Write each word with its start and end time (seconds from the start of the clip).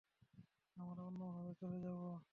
আমরা 0.77 1.01
অন্যভাবে 1.03 1.51
চলে 1.59 1.77
যাব। 1.79 2.21